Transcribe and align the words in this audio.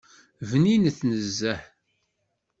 Bninet 0.49 0.99
nezzeh! 1.09 1.63